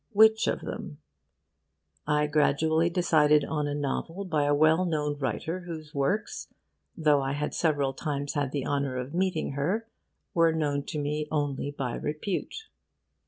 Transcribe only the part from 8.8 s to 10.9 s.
of meeting her, were known